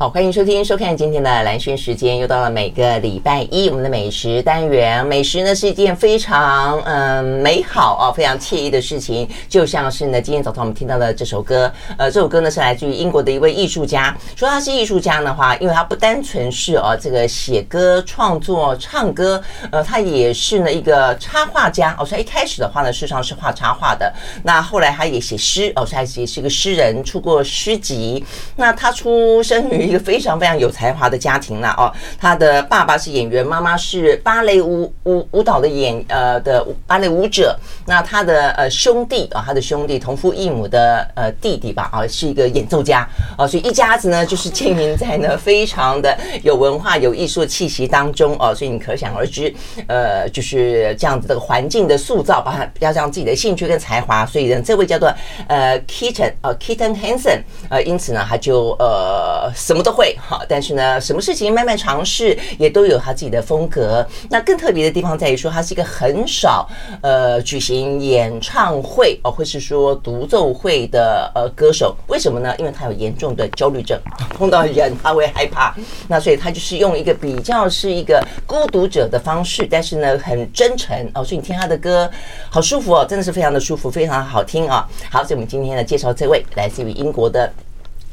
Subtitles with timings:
[0.00, 5.04] 好，欢迎收听、收看今天的蓝轩时间，又到了每个礼拜一我们的美食单元。
[5.04, 14.16] 美食呢是一件非常嗯美好啊、非常惬意的事情，就像是呢今天早上我们听到的这首歌，呃，这首歌呢是来自于英国的一位艺术家。
[14.36, 19.42] 说他是艺术家的话，因为他不单纯是哦这个写歌、创作、唱歌，
[19.72, 21.96] 呃，他也是呢一个插画家。
[21.98, 24.14] 哦，所以一开始的话呢，事实上是画插画的。
[24.44, 28.24] 那后来他也写诗，哦，所以他也是一个诗人，出过诗集。
[28.54, 29.87] 那他出生于。
[29.88, 31.90] 一个非常非常有才华的家庭了哦，
[32.20, 37.58] 他的爸爸是演员，妈妈是芭蕾舞舞舞蹈的演呃的芭蕾舞者。
[37.86, 43.08] 那他的呃兄弟啊，他的兄弟同父异母的呃弟弟吧啊，是一个演奏家
[43.38, 49.50] 啊，所以一家子呢就是经营在呢非常的有文化有艺术气息当中哦，所以你可想而知，
[49.86, 55.10] 呃就是这样子的环境的塑造，把他加上自己的兴趣跟才华，所以呢这位叫做
[55.46, 59.77] 呃 Keaton 呃 Keaton Hansen 呃，因此呢他就呃什。
[59.78, 64.04] 什么都会哈，但是呢，什么事情慢慢尝试，也都有他自己的风格。
[64.28, 66.68] 那更特别的地方在于说，他是一个很少
[67.00, 71.96] 呃举行演唱会哦，或是说独奏会的呃歌手。
[72.08, 72.52] 为什么呢？
[72.58, 73.96] 因为他有严重的焦虑症，
[74.36, 75.72] 碰到人他会害怕。
[76.08, 81.22] 那所以他就是用一个比较是一个孤独者的方式，但是呢很真诚哦。
[81.22, 82.10] 所以你听他的歌
[82.50, 84.84] 好舒服哦，真的是非常的舒服，非常好听啊。
[85.08, 87.48] 好，所以我们今天呢介绍这位来自于英国的。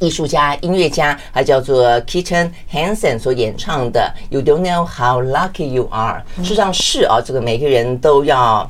[0.06, 8.70] 艺术家、音乐家，他叫做 Keaton Hansen 所演唱的《You Don't Know How Lucky You Are》，事实上是啊，这个每个人都要，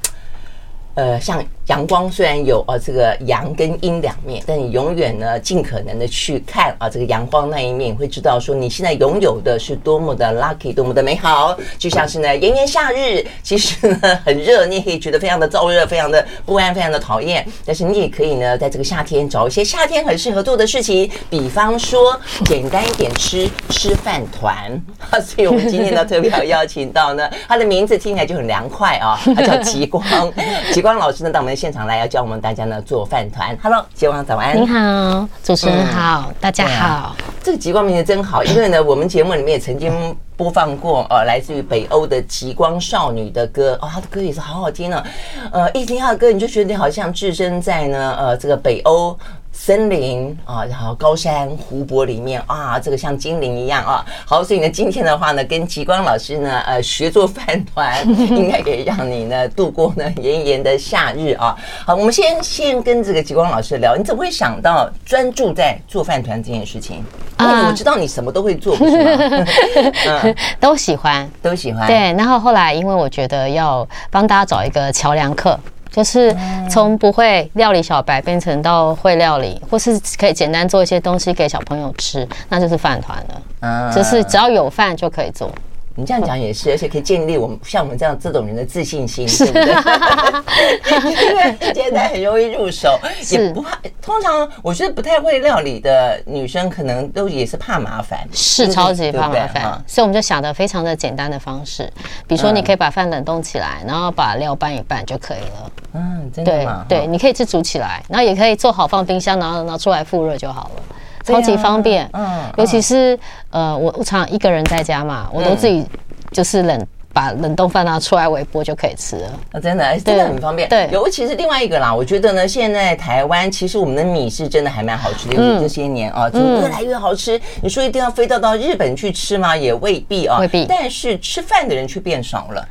[0.94, 1.44] 呃，像。
[1.68, 11.58] 阳光虽然有啊这个阳跟阴两面，但你永远呢尽可能的去看啊这个阳光那一面，会知道说你现在拥有的是多么的 lucky，多么的美好。
[11.80, 17.44] 就像是呢炎炎夏日，其实呢很热，你也可以觉得非常的燥热，非常的不安，非常的讨厌。
[17.66, 24.80] 但是你也可以呢在这个夏天找一些夏天很适合做的事情，比方说简单一点吃吃饭团。
[25.24, 30.04] 所以我们今天呢特别要邀请到呢，他的名字听起来就很凉快啊，他叫极光，
[30.72, 31.55] 极光老师呢，到我们。
[31.56, 33.58] 现场来要教我们大家呢做饭团。
[33.62, 34.60] Hello，杰王早安。
[34.60, 37.16] 你好，主持人好，嗯、大家好。
[37.42, 45.04] 这个极光名字真好，因为呢，我们节目里面也曾经播放过呃，来自于北欧的极光少女的歌哦，她的歌也是好好听呢、
[45.52, 45.62] 哦。
[45.62, 49.18] 呃，一听她的歌，你就觉得你好像置身在呢呃这个北欧。
[49.58, 54.06] 森林啊，然后高山湖泊里面啊，这个像精灵一样啊。
[54.26, 61.56] 好，所以呢，今天的话呢，跟极光老师呢，呃，学做饭团， 应该可以让你呢度过呢炎炎的夏日啊。
[61.86, 67.04] 好，我们先先跟这个极光老师聊，你怎么会想到专注在做饭团这件事情？
[67.40, 69.46] 因为我知道你什么都会做，不是吗？
[70.08, 71.88] 嗯，都喜欢，都喜欢。
[71.88, 75.58] 对，然后后来因为我觉得要帮大家找一个桥梁客。
[75.96, 76.36] 就是
[76.70, 83.42] 从不会料理小白变成到会料理，或是可以简单做一些东西给小朋友吃，那就是饭团了。
[83.62, 85.50] 嗯，就是只要有饭就可以做。
[85.96, 89.74] 你这样讲也是， 而且可以建立我们像我们这样这种人的自信心，对不对？
[91.30, 93.00] 因为现在很容易入手，
[93.32, 93.78] 也不怕。
[94.02, 99.84] 通常我觉得不太会料理的女生，可能都也是怕麻烦，是超级怕麻烦。
[99.88, 101.92] 所以我们就想的非常的简单的方式，
[102.28, 105.72] 比如说你可以把饭冷冻起来，然后把料拌一拌就可以了。
[105.94, 106.86] 嗯，真的吗？
[106.90, 110.84] 对，你可以自煮起来，然后也可以做好放冰箱，然后拿出来复热就好了。
[111.26, 113.18] 超级方便，嗯，尤其是
[113.50, 115.86] 呃，我我常常一个人在家嘛，我都自己
[116.32, 120.68] 就是冷把冷冻饭拿出来微波就可以吃了，啊，真的真的很方便。
[120.68, 127.40] 对，尤其是另外一个啦，我觉得呢，现在台湾其实我们的米是真的还蛮好吃的，尤其这些年啊，就越来越好吃。
[127.62, 129.56] 你说一定要飞到到日本去吃吗？
[129.56, 130.66] 也未必啊，未必。
[130.68, 132.68] 但是吃饭的人却变少了。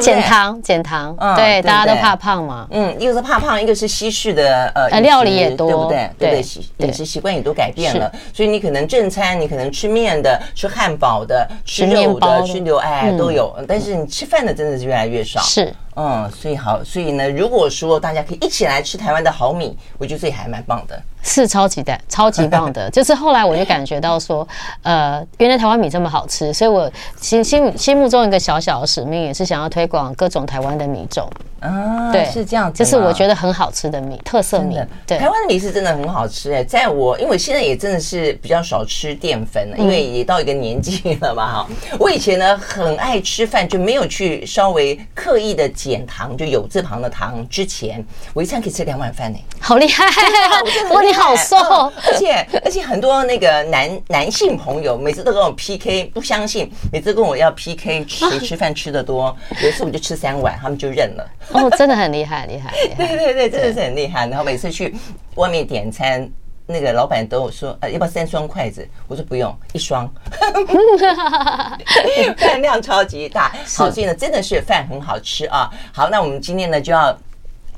[0.00, 2.66] 减糖，减糖，嗯对，大家都怕胖嘛。
[2.70, 6.10] 嗯，一个是怕胖，一个是西式的呃料理也多，对不对？
[6.18, 6.30] 对
[6.78, 15.40] 对，饮食习惯也都改变了，所以你可能正餐，你可能吃面的、吃汉堡的、吃肉的、吃牛哎都有，但是你吃饭的真的是越来越少。
[15.40, 15.72] 是。
[15.96, 22.90] 嗯，所以好，所以呢，如果说大家可以一起来吃台湾的好米，我觉得这也还蛮棒的，是超级的，超级棒的。
[22.92, 24.46] 就是后来我就感觉到说，
[24.82, 31.30] 呃，原来台湾米这么好吃，所以我心心心目中一个小小的使命，也是想要推广各种台湾的米种。
[31.60, 34.78] 啊，对，是这样子，就是我觉得很好吃的米，特色米。
[35.06, 41.66] 对，台湾的米是真的很好吃哎，在我因为我现在也真的是比较少吃淀粉了，因为也到一个年纪了嘛哈。
[41.98, 47.46] 我以前呢很爱吃饭，就没有去稍微刻意的减糖，就有字旁的糖。
[47.48, 50.04] 之前我一餐可以吃两碗饭呢，好厉害！
[50.90, 51.56] 哇，你好瘦，
[52.06, 61.30] 而且而且很多那个男男性朋友每次都跟我 PK，不相信，每次跟我要 PK 谁吃饭吃得多，有一次我就吃三碗，他们就认了。
[61.52, 63.06] 哦，真的很厉害，厉害，厉害！
[63.16, 64.26] 对对对，真的是很厉害。
[64.26, 64.94] 然后每次去
[65.34, 66.28] 外面点餐，
[66.66, 68.88] 那个老板都有说，呃，要不要三双筷子？
[69.06, 70.10] 我说不用，一双，
[72.38, 73.48] 饭 量超级大。
[73.76, 75.70] 好，所以呢，真的是饭很好吃啊。
[75.92, 77.16] 好，那我们今天呢就要。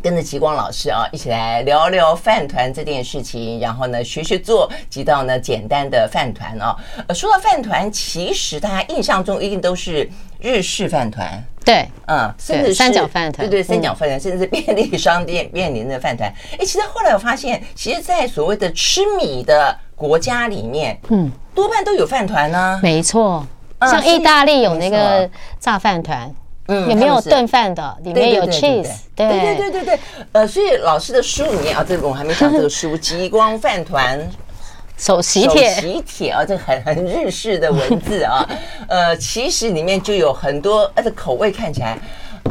[0.06, 6.76] 跟着极光老师啊，一起来聊聊饭团这件事情，然后呢，学学做几道呢简单的饭团啊。
[7.08, 10.08] 呃，说到饭团，其实大家印象中一定都是
[10.38, 16.32] 日式饭团，对，嗯，甚至是三角饭团，对对，三角饭团，甚至是便利商店 便利的饭团。
[16.52, 22.78] 哎，其实后来我发现，其实，在所谓的吃米的国家里面，嗯，多半都有饭团呢。
[22.80, 23.44] 没错，
[23.80, 26.28] 像意大利有那个炸饭团。
[26.28, 26.34] 嗯，
[26.68, 27.96] 有没有炖饭的？
[28.02, 29.98] 里面有 cheese，对对对对对。
[30.32, 34.18] 呃，所以老师的书里面啊，这个我还没讲这个书《极光饭团
[34.98, 35.70] 手喜帖》。
[35.74, 38.48] 手喜帖啊，这很很日式的文字啊。
[38.88, 41.98] 呃，其实里面就有很多，呃，的口味看起来，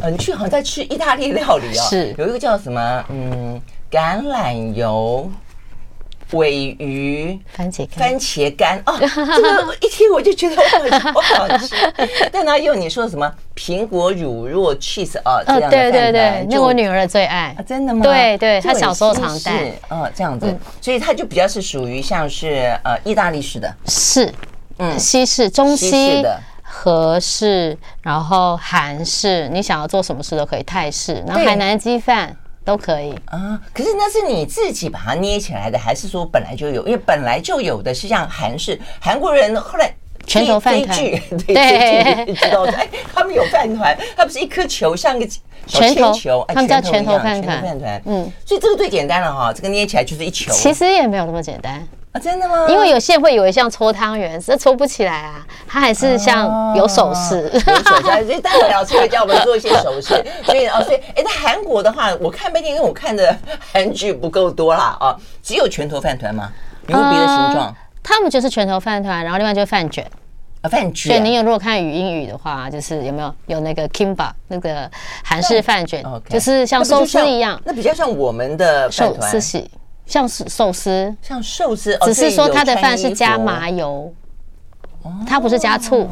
[0.02, 1.84] 呃，你去好像在吃意大利料理啊。
[1.90, 3.06] 是，有一个叫什么？
[3.10, 3.60] 嗯，
[3.92, 5.30] 橄榄油。
[6.36, 8.82] 鮪鱼、番茄干、番茄干。
[8.86, 11.74] 哦， 这个一听我就觉得好好吃。
[12.32, 13.32] 但它用你说什么？
[13.56, 18.04] 苹果乳酪 cheese 哦，这样的对对对，那我女儿的最爱，真的吗？
[18.04, 19.72] 对对，她小时候常带。
[19.90, 24.32] 哦，这样子，所以它就比较是属于像是呃意大利式的，是
[24.78, 25.00] 嗯。
[25.00, 32.36] 西式、中西的、和式，然后韩式，你想要做什么式都可以，泰式，然后海南鸡饭。
[32.66, 36.86] 都可以啊，可是那是你自己把它捏起来的，还是说本来就有？
[36.88, 39.94] 因为本来就有的是像韩式，韩国人后来
[40.26, 40.98] 拳头饭团，
[41.46, 45.28] 对，知道哎，他们有饭团，它不是一颗球，像个
[45.68, 50.52] 拳头球，他们叫拳头饭团，饭团，嗯，所以这个最简单了哈，这个捏起来就是一球。
[50.52, 51.88] 其实也没有那么简单。
[52.16, 52.66] 啊，真的吗？
[52.70, 58.24] 因为有些人会以为像搓汤圆，这搓不起来啊，它还是像有手势，有手势。
[58.26, 60.26] 所以待会老师会教我们做一些手势。
[60.46, 63.38] 所以哦，所以哎，在韩国的话，我看半天，因为我看的
[63.74, 66.50] 韩剧不够多啦啊，只有拳头饭团吗？
[66.88, 67.76] 有没有别的形状？
[68.02, 70.10] 他们就是拳头饭团，然后另外就是饭卷
[70.62, 71.12] 啊，饭卷。
[71.12, 74.90] 对，你有如果看语音语的话，就是有没有有那个 kimbap 那个
[75.22, 79.68] 韩式饭卷，就是像寿司一样，那比较像我们的寿司。
[80.06, 84.14] 像是寿司，像寿司，只是说它的饭是加麻油，
[85.28, 86.08] 它不是加醋，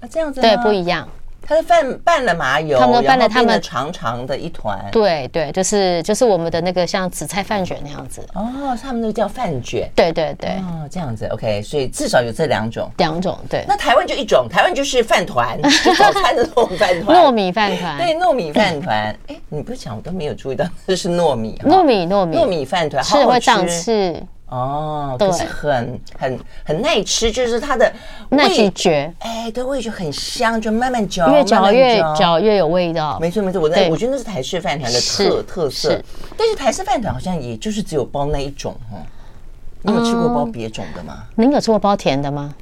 [0.00, 1.08] 啊，这样子对，不一样。
[1.46, 4.78] 他的饭拌了麻油，他们拌了他们长长的一团。
[4.90, 8.22] 对对，就是就是我们的那个像紫菜饭卷那样子。
[8.34, 9.90] 哦，他们那个叫饭卷。
[9.94, 10.50] 对对对。
[10.50, 12.90] 哦，这样子，OK，所以至少有这两种。
[12.98, 13.64] 两种，对。
[13.66, 15.60] 那台湾就一种，台湾就是饭团，
[15.98, 17.16] 早餐的糯米饭团。
[17.16, 17.98] 糯米饭团。
[17.98, 19.16] 对，糯米饭团。
[19.28, 21.58] 哎，你不讲我都没有注意到，这是糯米。
[21.64, 24.22] 糯米糯米糯米饭团，是会长刺。
[24.52, 27.90] 哦，对，很很很耐吃，就是它的
[28.28, 33.18] 耐咀嚼，哎，对，味觉很香，就慢慢嚼，越嚼越嚼越有味道。
[33.18, 35.98] 没错没错，我那我觉得那是台式饭团的特特色。
[36.36, 38.98] 但是台式饭团好像也就是只有包那一种哈。
[39.80, 41.22] 你有吃过包别种的吗？
[41.34, 42.54] 您有吃过包甜的吗？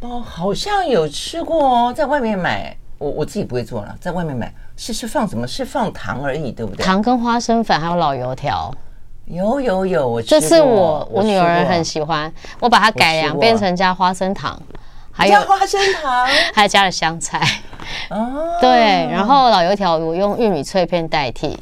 [0.00, 5.46] 包好像有吃过哦，在外面买，我我自己不会做了，在外面买是是放什么？
[5.46, 6.84] 是放糖而已，对不对？
[6.84, 8.74] 糖跟花生粉还有老油条。
[9.30, 14.60] 有有有，我这是我我女儿很喜欢，我把它改良变成加花生糖，
[15.12, 17.40] 还有加花生糖， 还加了香菜，
[18.10, 21.58] 哦，对，然后老油条我用玉米脆片代替，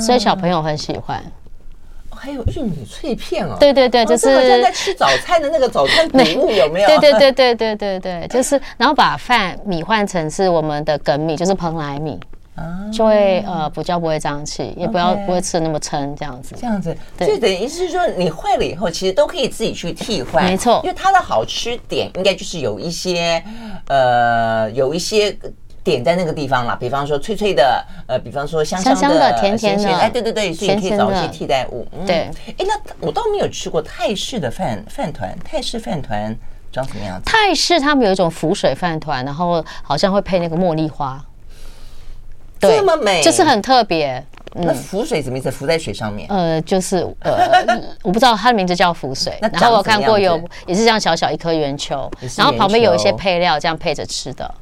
[0.00, 1.22] 所以小朋友很喜欢。
[2.12, 6.86] 还有玉米脆片哦，对对对，就是好像在吃早餐的那个早餐谷物 有没有？
[6.86, 12.20] 对对对对对对对，就是然后把饭米换成是我们的梗米，就是蓬莱米。
[12.92, 16.54] 就会呃比较不会胀气，也不要不会吃的那么撑这样子。
[16.58, 20.44] 这样子，所以等于是说你坏了以后，其实都可以自己去替换。
[20.44, 23.42] 没错，因为它的好吃点应该就是有一些
[23.88, 25.36] 呃有一些
[25.82, 29.88] 点在那个地方啦，比方说脆脆的，呃，比方说香香的、甜甜的。
[29.88, 31.86] 哎，对对对，所以你可以找一些替代物。
[32.06, 36.36] 对，哎，那我倒没有吃过泰式的饭饭团，泰式饭团
[36.70, 37.22] 长什么样子？
[37.24, 41.24] 泰式他们有一种浮水饭团，然后好像会配那个茉莉花。
[42.60, 44.24] 这么美，就是很特别。
[44.52, 45.48] 那浮水什么意思？
[45.48, 46.26] 浮在水上面？
[46.28, 47.48] 呃，就是呃，
[48.02, 49.38] 我不知道它的名字叫浮水。
[49.52, 50.36] 然后我看过有
[50.66, 54.52] 也是这样小小一颗圆球，然后旁边有一些配料，这样配着吃的，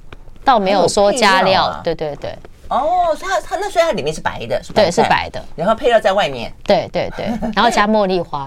[0.44, 1.80] 倒没有说加料。
[1.82, 2.36] 对对对。
[2.68, 5.42] 哦，它它那所以它里面是白的，对，是白的。
[5.56, 6.52] 然后配料在外面。
[6.64, 7.24] 对对对，
[7.56, 8.40] 然后加茉莉花。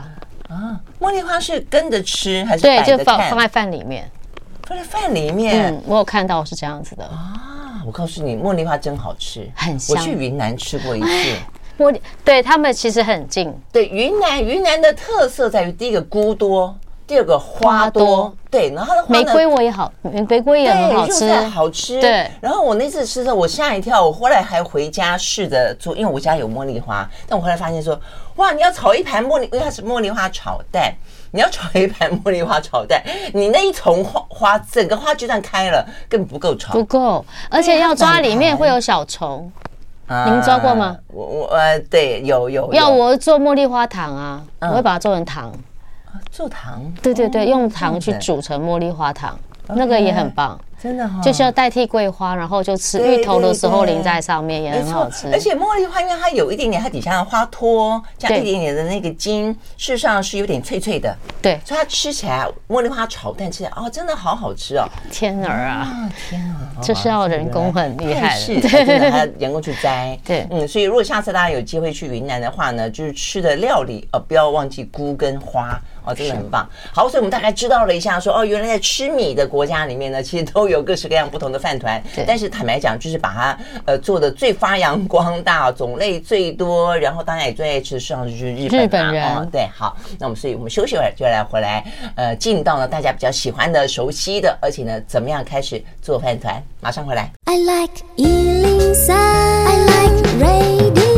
[0.47, 2.61] 啊，茉莉花是跟着吃还是？
[2.61, 4.07] 对，就放放在饭里面。
[4.67, 5.73] 放在饭里面。
[5.73, 7.09] 嗯，我有看到是这样子的。
[7.85, 9.97] 我告诉你，茉莉花真好吃，很香。
[9.97, 11.35] 我去云南吃过一次，
[11.77, 13.53] 茉莉对他们其实很近。
[13.71, 16.75] 对，云南云南的特色在于第一个菇多，
[17.07, 21.99] 第二个花多，花多对，然后它的玫瑰我也好，玫瑰也很好吃，好吃。
[21.99, 27.99] 对，然后我那次吃的我吓一跳，我后来还回家试着做，因为我家有茉莉花，但我后来发现说，
[28.35, 30.93] 哇，你要炒一盘茉莉，因为它是茉莉花炒蛋，
[31.31, 33.01] 你要炒一盘茉莉花炒蛋，
[33.33, 39.51] 你那一丛花花整个花就算开了，根本不够炒，不够，而且要抓里面会有小虫。
[40.25, 40.97] 你们抓过吗？
[41.07, 42.73] 我我呃，对，有有。
[42.73, 45.53] 要我做茉莉花糖啊，我会把它做成糖。
[46.29, 46.83] 做糖？
[47.01, 50.59] 对对对，用糖去煮成茉莉花糖，那个也很棒。
[50.81, 55.27] 真的哈，就是要代替桂花，然后就吃芋头的时候淋在上面也很好吃。
[55.31, 61.15] 而且茉莉花，因为它有一点点，它底下的花托加一点点的那个筋，事实上是有点脆脆的。
[61.39, 64.85] 对，所以它吃起来茉莉花炒蛋吃起来哦，真的好好吃哦！
[65.11, 70.17] 天儿啊，天啊，这是要人工很厉害，是，真的 还要人工去摘。
[70.25, 75.79] 对，嗯，所以如果下次大家有机会去云南的话呢，就是吃的料理呃，不要忘记菇跟花。
[76.03, 76.67] 哦，真的很棒。
[76.93, 82.01] 好，所以我们大概知道了一下说，说哦，原来在吃米的国家里面呢， 其实都有各式各样不同的饭团。
[82.15, 82.23] 对。
[82.27, 89.47] 但是坦白讲，就是把它呃做的最发扬光大，种类最多，然后大家也最爱吃的，实际上就是日本、啊、日本人、哦。
[89.51, 91.83] 对，好，那我们所以我们休息会儿就来回来，
[92.15, 96.61] 呃，进到了大家比较喜欢的、熟悉的，而且呢，怎么样开始做饭团？
[96.79, 97.31] 马上回来。
[97.45, 101.10] I like 103, I like radio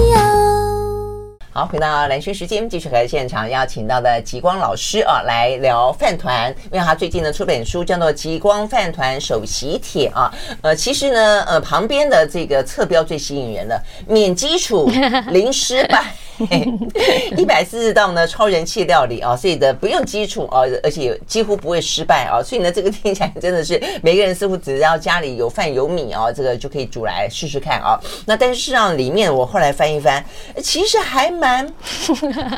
[1.55, 10.33] 好，回到蓝轩时间，继续和现场邀请到的极光老师啊来聊饭团，因为他最近呢出本书叫做《极光饭团首席帖》啊，
[10.63, 14.89] 呃，其实呢，呃，旁边的这个侧标最吸引人的，免基础，
[15.29, 16.03] 零失败。
[17.37, 27.99] 一百四十道呢，超人气料理啊，所以的不用基础啊，而且几乎不会失败啊，所以呢，这个听起来真的是每个人似乎只要家里有饭有米啊，这个就可以煮来试试看啊。
[28.25, 30.23] 那但是事实上里面我后来翻一翻，
[30.61, 31.67] 其实还蛮，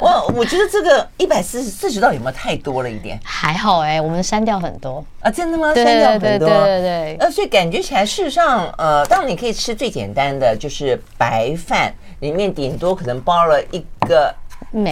[0.02, 3.20] 我我觉得这个一百四十四十道有没有太多了一点？
[3.24, 5.74] 还好哎、欸，我们删掉很多啊，真的吗？
[5.74, 7.18] 删掉很多，对对对对。
[7.20, 11.94] 呃，所以感觉起来事实上，呃，当然你可以吃最简单的就是白饭。
[12.20, 14.34] 里面顶多可能包了一个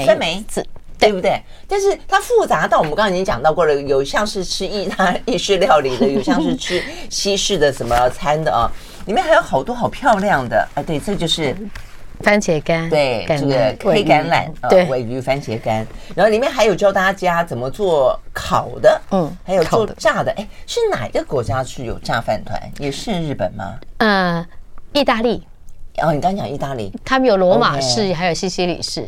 [0.05, 0.65] 酸梅子，
[0.99, 1.41] 对不对？
[1.67, 8.71] 但是它复杂到我们刚刚已经讲到过了，有像是吃意大意式料理的，有像是吃西式的什么餐的啊。
[9.05, 10.81] 里面还有好多好漂亮的啊！
[10.81, 11.53] 对，这就是
[12.21, 15.85] 番茄干，对，这个黑橄榄啊，尾鱼番茄干。
[16.15, 20.31] 然后里面还有教大家怎么做烤的，嗯，还有做炸的。
[20.37, 22.57] 哎，是哪个国家是有炸饭团？
[22.79, 23.77] 也是日本吗？
[23.97, 24.45] 嗯，
[24.93, 25.45] 意大利。
[26.01, 28.15] 哦，你刚刚讲意大利，他们有罗马式，Okay.
[28.15, 29.07] 还有西西里式。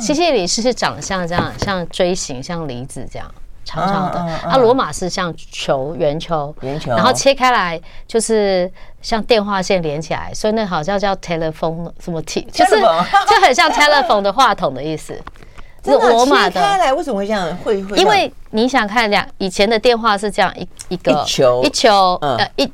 [0.00, 3.30] 西西里式是长得像这样，像锥形，像梨子这样
[3.64, 4.18] 长长的。
[4.18, 8.70] 啊，罗马式像球，圆球，圆球，然后切开来就是
[9.00, 15.14] 像电话线连起来，所以那好像叫 telephone 什么 T，就是就很像 telephone 的话筒的意思。
[15.84, 16.50] 是罗马的。
[16.50, 17.56] 切开来为什么会这样？
[17.58, 17.96] 会会？
[17.96, 22.70] 因为你想看两以前的电话是这样一一个一球一球呃一。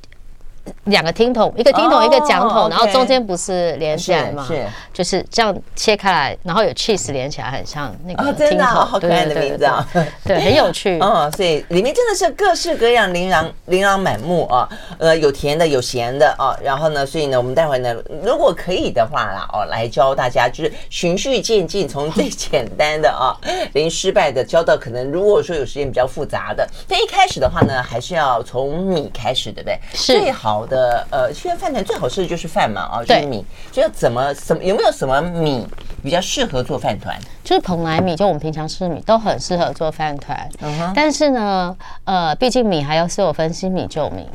[0.85, 4.45] 两个听筒，一个听筒，一个讲筒，然后中间不是连起来吗？
[4.47, 8.67] 是，就是这样切开来，然后有 cheese 连起来，很像那个听筒。
[8.67, 9.87] 好可爱的名字啊！
[10.25, 10.99] 对，很有趣。
[11.05, 14.69] 哦，所以里面真的是各式各样，琳琅琳琅满目啊。
[14.99, 16.57] 呃，有甜的，有咸的啊。
[16.63, 23.37] 然后呢，所以呢，我们待会呢，如果可以的话啦，哦，来教大家，就是循序渐进，从最简单的啊，
[23.75, 26.67] 零失败的教到可能如果说有时间比较复杂的。
[26.89, 29.79] 但一开始的话呢，还是要从米开始，对不对？
[29.93, 30.54] 是最好。
[30.55, 33.45] 好的，呃，现在饭团最好吃的就是饭嘛，啊，就是米。
[33.73, 35.67] 所以要怎么什么有没有什么米
[36.01, 37.19] 比较适合做饭团？
[37.43, 40.49] 就是蓬莱米，就我们平常吃的米都很适合做饭团。
[40.61, 40.93] 嗯哼。
[40.95, 44.29] 但是呢，呃，毕竟米还要是有分新米旧米。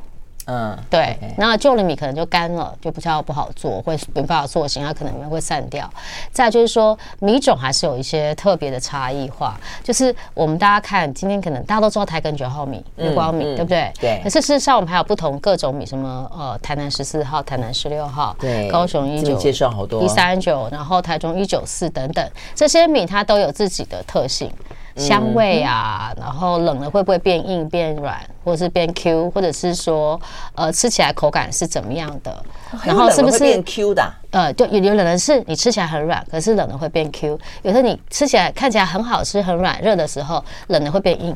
[0.50, 5.88] 嗯，对，那旧的米可能就干了，就比较不好做，会没办法做型，它可能会散掉。
[6.32, 9.56] 再就是说，米种还是有一些特别的差异化。
[9.84, 13.94] 就是我们大家看，今天可能大家都知道台梗九号米、日光米，对不对？
[14.00, 14.20] 对。
[14.24, 24.52] 可是事实上，我们还有不同各种米，什么呃，台南十四号、台南十六号、对，高雄一九介绍好多一三九，然后台中一九四等等，这些米它都有自己的特性。
[25.00, 30.20] 香味啊，然后冷了会不会变硬、变软，或者是变 Q，或者是说，
[30.56, 32.44] 呃，吃起来口感是怎么样的？
[32.84, 34.14] 然后是不是变 Q 的？
[34.32, 41.36] 呃，对，有有冷的是你吃起来很软，可是冷了会变 Q；有时候你吃起来看起来很好吃、很软热的时候，冷了会变硬。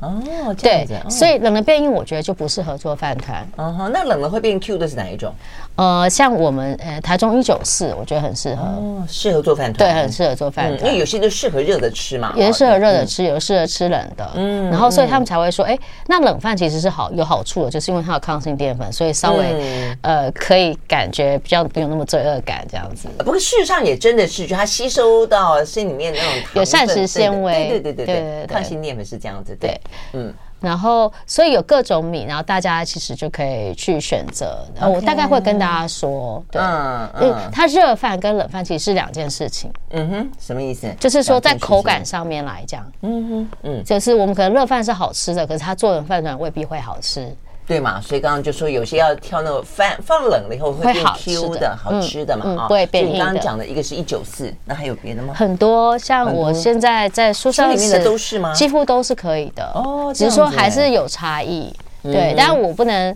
[0.00, 3.46] 哦，对，所以冷了变硬，我觉得就不适合做饭团。
[3.56, 5.32] 嗯哼，那冷了会变 Q 的是哪一种？
[5.76, 15.76] 呃，像我们呃台中一九四，我觉得很适合，哦，适合做饭团，对，很适合做饭团，因为有些都适合热的吃嘛，也是适合热的吃，有适合吃冷的，嗯，然后所以他们才会说，哎，
[16.06, 23.08] 那冷饭其实是好有好处的，就是因为它有抗性淀粉，所以稍微呃可以感觉比较不有那么罪恶感这样子。
[23.18, 29.80] 不过事实上也真的是，就它吸收到心里面那种有膳食纤维，对对对对对，抗性淀粉是这样子，对，
[30.12, 30.32] 嗯。
[30.64, 34.66] 然后，所以有各种米，然后大家其实就可以去选择。
[34.74, 39.70] 然后我大概会跟大家说，对，嗯，它热饭跟冷饭其实是两件事情。
[39.90, 40.90] 嗯哼，什么意思？
[40.98, 47.30] 就是说在口感上面来讲，嗯哼，嗯，就是我们可能热饭是好吃的，可是它做的饭团未必会好吃。
[47.66, 53.14] 对嘛，所以刚刚就说有些要挑那个饭放冷了以后会变 Q 的好吃的嘛啊，不会变硬的。
[53.14, 55.32] 你刚刚讲的一个是一九四，那还有别的吗？
[55.34, 58.52] 很多，像我现在在书上里面的都是吗？
[58.52, 61.74] 几乎都是可以的哦，只是说还是有差异。
[62.02, 63.14] 对，但我不能。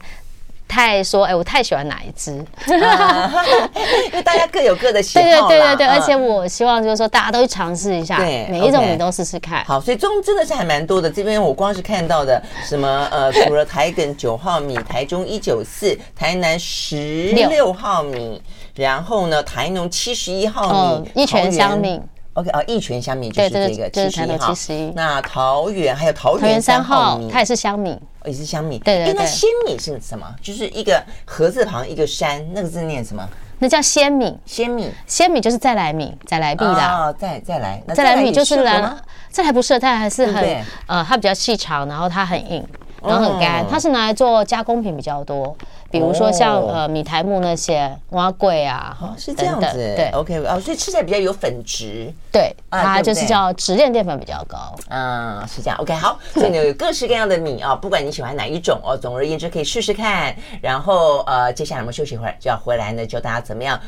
[0.68, 2.32] 太说哎，我太喜欢哪一支？
[2.68, 5.24] 因为大家各有各的喜好。
[5.24, 9.64] 对对对对对，而且我希望就是说大家都去尝试一下，对，每一种你都试试看。
[9.64, 11.10] 好，所以中真的是还蛮多的。
[11.10, 18.40] 这边我光是看到的什么呃，除了台梗九号米，台中一九四，台南十六号米，
[18.74, 22.00] 然后呢，台农七十一号米，一拳香米。
[22.38, 24.54] OK 啊，一泉香米就是这个七十一号。
[24.94, 27.98] 那桃园还有桃园三号米，它也是香米。
[28.24, 29.14] 也是香米，对对对。
[29.14, 30.24] 那鲜米是什么？
[30.40, 33.28] 就是一个禾字旁一个山，那个字念什么？
[33.58, 34.38] 那叫鲜米。
[34.46, 36.74] 鲜米，鲜米就是再来米，再来米的。
[36.74, 38.94] 哦，再再来，再来米就是来，
[39.30, 42.64] 再来不是，再来还是很呃，它比较细长，然后它很硬。
[43.02, 45.56] 然后很干，它是拿来做加工品比较多，
[45.90, 63.78] 比如说像呃米苔木那些蛙桂啊，是这样子，对，OK 哦，所以吃起来比较有粉质，对，它就是叫直链淀粉比较高，嗯，是这样，OK 好，所以呢有各式各样的米啊，不管你喜欢哪一种哦，总而言之可以试试看，然后呃接下来我们休息一会儿就要回来呢，教大家怎么样。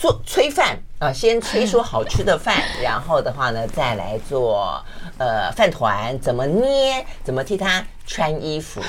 [0.00, 4.82] 做炊饭啊，先炊出好吃的饭， 然后的话呢，再来做
[5.18, 8.80] 呃饭团，怎么捏，怎么替他穿衣服。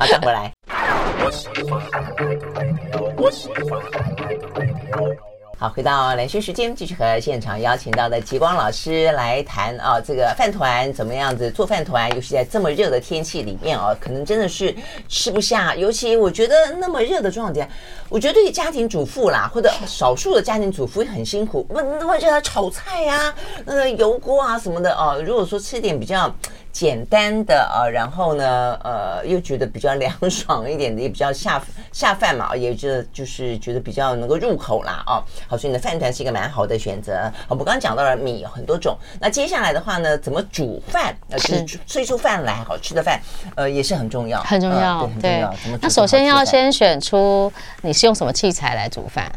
[0.00, 0.50] 好，再回来。
[5.62, 14.74] 好，回到兰萱时间，继续和现场邀请到的极光老师来谈啊，这个饭团怎么样子做饭团，尤其在这么热的天气里面啊，可能真的是
[15.08, 15.72] 吃不下。
[15.76, 17.70] 尤其我觉得那么热的状态，
[18.08, 21.64] 我觉得对于家庭主妇啦，或者少数的家庭主妇会很辛苦。
[21.70, 23.32] 那那么热炒菜呀、
[23.64, 26.34] 那个油锅啊什么的啊，如果说吃点比较。
[26.72, 31.62] 简单的啊，然后呢，呃，又觉得比较凉爽一点的，也比较下
[31.92, 37.30] 下饭嘛，也觉得就是觉得比较能够入口啦，哦，好，所以你的，饭团是一个蛮好的选择。
[37.46, 43.20] 我们刚刚讲到了米有很多种，那接下来的话呢，怎么煮饭，呃，就是炊出饭来好吃的饭，
[43.54, 45.78] 呃，也是很重要，很重要，对，很重要。
[45.82, 49.30] 那首先要先选出你是用什么器材来煮饭。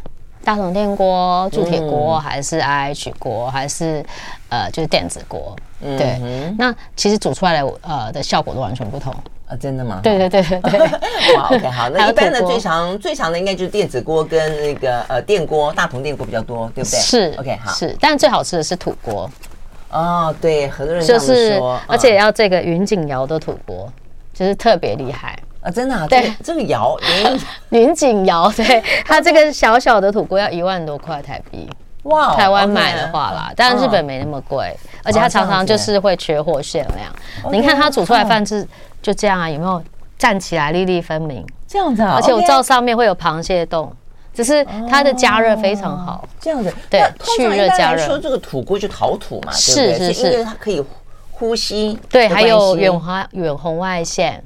[0.45, 4.05] 大同电锅、铸铁锅，还是 IH 锅，还是
[4.49, 5.55] 呃，就是电子锅？
[5.81, 6.19] 对，
[6.57, 9.13] 那其实煮出来的呃的效果都完全不同
[9.47, 9.55] 啊！
[9.59, 9.99] 真的吗？
[10.01, 10.79] 对对对对对。
[11.35, 16.99] 哇，OK，好，那 一般的最常最常的应该就是电子锅跟那个呃电锅，大同电锅比较多，对不对？
[16.99, 19.29] 是，OK，好，是，但最好吃的是土锅。
[19.91, 23.91] 哦，对，很多人就是说，而且要这个云锦窑的土锅，
[24.33, 25.37] 就是特别厉害。
[25.65, 26.95] 啊，真的啊，对，这个窑，
[27.69, 31.67] 云锦 窑，对，它这个小小的土锅要一万多块台币，
[32.03, 37.51] 哇，台湾买的话啦，但日本没那么贵，而且它常常就是会缺货限量。
[37.51, 38.65] 你看它煮出来饭是
[39.01, 39.83] 就这样啊，有没有
[40.19, 41.43] 站起来粒粒分明？
[41.67, 43.91] 这样子啊，而且我知道上面会有螃蟹洞，
[44.35, 47.01] 只是它的加热非常好，这样子，对，
[47.35, 48.05] 去热加热。
[48.05, 50.85] 说这个土锅就陶土嘛，是是是，因为它可以
[51.31, 54.43] 呼吸，对，还有远红远红外线。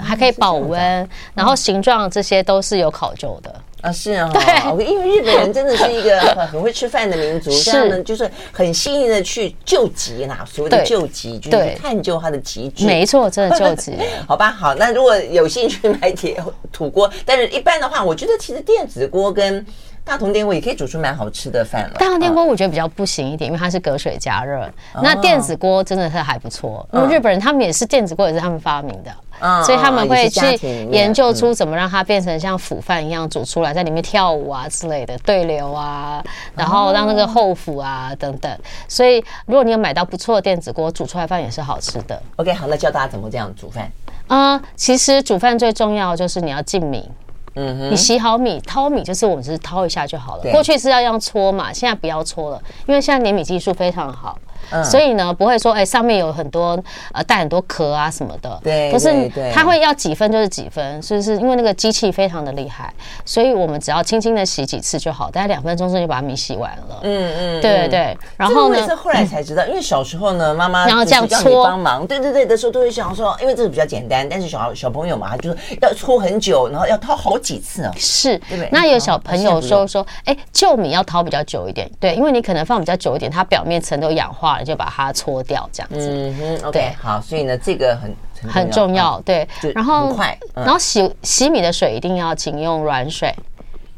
[0.00, 3.54] 还可以保温，然后形状这些都是有考究的。
[3.82, 13.98] 啊，是啊，对，因为日本人真的是一个很会吃饭的民族，这样呢就是很细腻的去救急啦，所谓的救急就是探究它的极致，没错，真的救急。
[14.28, 19.66] 好吧，好，那如果有兴趣买铁土锅，但是一般的话，我觉得其实电子锅跟
[20.04, 21.94] 大同电锅也可以煮出蛮好吃的饭了。
[21.94, 24.68] 大同电锅我觉得比较不行一点，因为它是隔水加热。
[25.02, 30.58] 那电子锅真的是还不错，因为日本人他们也是电子锅也是他们发明的，所以他们会去
[30.90, 36.22] 研究出怎么让它变成像釜饭一样煮出来，在里面跳舞啊之类的对流啊，
[36.56, 38.58] 然后让那个后腐啊等等。
[38.88, 42.20] 所以如果你有买到不错的电子锅，煮出来饭也是好吃的。
[42.36, 43.90] OK，好，那教大家怎么这样煮饭。
[44.26, 47.08] 啊，其实煮饭最重要就是你要浸米。
[47.54, 50.50] 嗯哼，你洗好米，淘米就是我们只是淘一下就好了。
[50.52, 54.38] 过去是要用搓嘛，现在不要搓了，因为现在碾米技术非常好，
[54.70, 56.78] 嗯、所以呢不会说哎、欸、上面有很多
[57.12, 59.10] 呃带很多壳啊什么的，对，不是
[59.52, 61.36] 它会要几分就是几分，是不是？
[61.36, 62.92] 因为那个机器非常的厉害，
[63.24, 67.00] 所以我们只要轻轻的洗几次就好，大概两分钟之内就把米洗完了。
[67.02, 68.18] 嗯嗯，对对对。
[68.36, 68.86] 然后呢？
[68.86, 77.92] 是后来才知道，因为小时候呢，妈妈然后这样搓帮忙，对对对的时候都会想说，因为这个比较简单，但是小小朋友嘛，他就是要搓很久，然后要掏好几次啊。
[77.96, 78.68] 是，对对？
[78.72, 86.08] 那有小朋友说说，哎，旧米要掏比较久一点，对，因为你可能放比较久一点，它表面层都氧化了，就把它搓掉这样子。
[86.10, 89.46] 嗯哼，OK，好，所以呢，这个很很重要，对。
[89.74, 90.16] 然后，
[90.54, 93.34] 然后洗洗米的水一定要请用软水。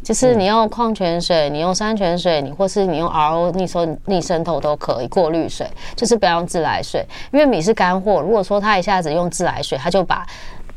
[0.03, 8.21] 就是你用矿泉水，你用山泉水，你或是你用 RO 逆渗逆渗透都可以，过滤水，就是不要用自来水，因为米是干货。
[8.21, 10.27] 如果说它一下子用自来水，它就把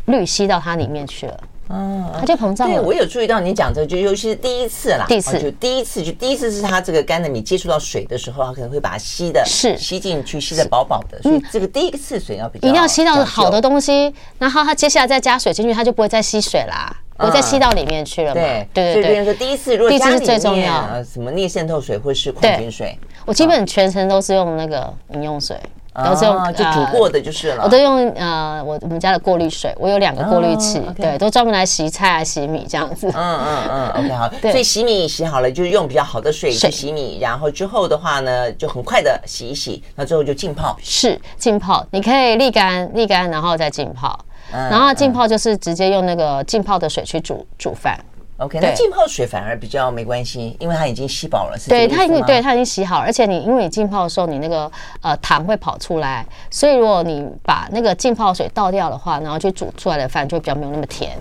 [0.06, 1.38] 氯吸到它里面去了，
[1.70, 2.76] 嗯，它就膨胀了。
[2.76, 11.22] 对，我有注意到你讲这个，就尤其是第一次啦，第一次就第一次就第一次是它这个干的米接触到水的时候，它可能会把它吸的，是吸进去，吸的饱饱的。
[11.22, 16.96] 所以这个第一次水要比较一定要吸到好的东西，然后它接下来再加水进去，它就不会再吸水啦。
[17.20, 18.40] 我再吸到里面去了嘛？
[18.74, 20.20] 对对对，所以说第一次，如果家里
[20.52, 20.72] 面
[21.04, 25.60] 什么逆渗透水或是矿泉水，我基本全程都是用那个饮用水，
[26.04, 27.64] 都是用就煮过的就是了。
[27.64, 33.08] 我都用呃我我们家的过滤水，我有两个过滤器，对，都专门来洗菜啊、洗米这样子。
[33.16, 34.30] 嗯嗯嗯， OK 好。
[34.42, 40.78] 所以洗米洗好了，就是用比较好的水去洗米，然后之后的话呢，就很快的洗一洗，那最后就浸泡。
[40.82, 44.20] 是浸泡，你可以沥干沥干，然后再浸泡。
[44.52, 48.00] 然后浸泡就是直接用那个浸泡的水去煮煮饭。
[48.38, 51.58] OK，那浸泡水反而比较没关系，因为它已经吸饱了。
[51.68, 54.72] 对，它已经对它已经洗好，而且你因为你浸泡的时候，你那个
[55.02, 61.18] 呃糖会跑出来，所以如果你把那个浸泡水倒掉的话，然后去煮出来的饭就比较没有那么甜。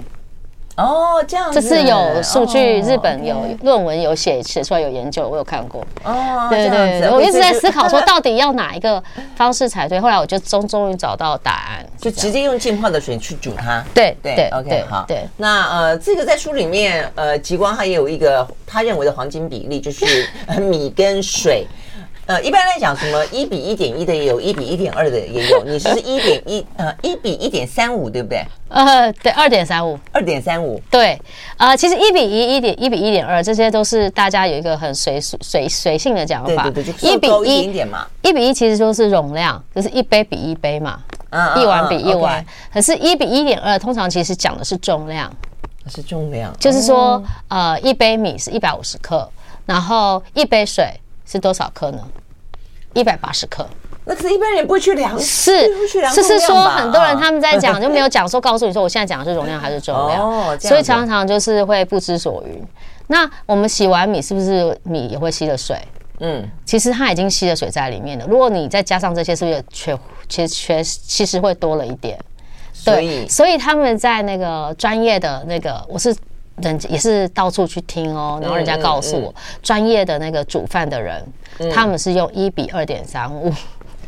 [0.77, 5.85] 哦，这样子，这是有数据，日本有论文有写写出来有研究，我有看过。
[6.05, 9.03] 哦，对对对，我一直在思考 说到底要哪一个
[9.35, 13.83] 方式才对，后来我就终终于找到答案，就直接用浸泡的水去煮它。
[13.95, 15.05] 对对，OK，好。
[15.09, 20.05] 对，那呃，这个在书里面，呃，极光他也有一个他认为的黄金比例，就是
[20.61, 21.67] 米跟水。
[22.27, 25.63] 呃，一般来讲，什么一比一点一的也有，一比一点二的也有。
[25.65, 28.45] 你是一点一，呃，一比一点三五，对不对？
[28.69, 30.83] 呃，对，二点三五，二点三五。
[30.91, 31.17] 对，
[31.57, 36.65] 呃，其实一比一、一点一比一点二，这些都是大家有一个很随随随性的讲法。
[36.65, 38.05] 对对对，就一比一点点嘛。
[38.23, 40.99] 一比一其实就是容量，就是一杯比一杯嘛，
[41.57, 42.45] 一碗比一碗。
[42.75, 45.33] 可是，一比一点二，通常其实讲的是重量，
[45.87, 49.31] 是重量，就是说，呃，一杯米是一百五十克，
[49.65, 50.93] 然后一杯水。
[51.27, 51.99] 是多少克呢？
[52.95, 53.67] 一百八十克。
[54.07, 62.63] 那可是一般人不会去量，是，是是说很多人他们在讲 就没有讲说告诉你说我现在讲的是容量还是重量，哦，所以常常就是会不知所云。
[63.09, 65.77] 那我们洗完米是不是米也会吸了水？
[66.21, 68.25] 嗯，其实它已经吸了水在里面了。
[68.29, 69.99] 如果你再加上这些，是不是缺？
[70.29, 72.19] 其实缺，其实会多了一点。
[72.85, 76.15] 对，所以他们在那个专业的那个，我是。
[76.63, 81.23] 人也是到处去听哦，然后人家告诉我，专业的那个煮饭的人，
[81.75, 83.53] 他们是用一比二点三五，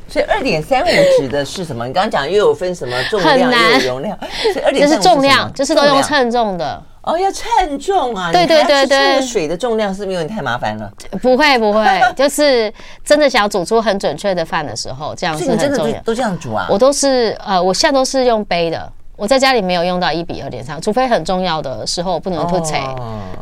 [0.08, 0.86] 所以二点三五
[1.18, 1.86] 指的是什么？
[1.86, 4.18] 你刚刚讲又有分什么重量又有容量，
[4.52, 8.30] 所以二点三五是重量，就是都用称重的哦，要称重啊！
[8.32, 10.90] 对对对对，水的重量是不是有点太麻烦了？
[11.22, 11.84] 不会不会，
[12.14, 12.72] 就是
[13.04, 15.98] 真的想要煮出很准确的饭的时候，这样是很重要。
[16.00, 16.66] 都这样煮啊？
[16.70, 18.92] 我都是呃，我现在都是用杯的。
[19.18, 22.80] 我在家里没有用到一比二点三，除非很重要的时候不能吐水。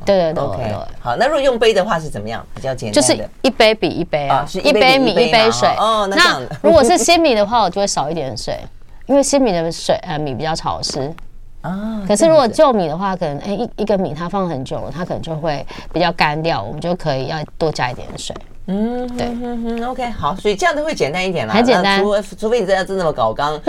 [0.07, 0.75] 对对对，OK。
[0.99, 2.43] 好，那如果用杯的话是怎么样？
[2.55, 2.95] 比较简单。
[2.95, 5.69] 就是一杯比一杯啊，一杯米一杯水。
[5.77, 8.59] 哦，那如果是新米的话，我就会少一点水，
[9.05, 11.15] 因为新米的水呃米比较潮湿
[11.61, 12.03] 啊。
[12.09, 18.35] 可是如果旧米的话，可能哎一一个米它放很久了，它可能就会比较干掉，我们就可以要多加一点水。
[18.69, 21.55] 嗯，对，嗯 OK，好，所以这样子会简单一点啦。
[21.55, 23.61] 很简单，除除非你真的真那么搞刚，